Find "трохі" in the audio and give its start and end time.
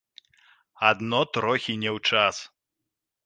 1.37-1.75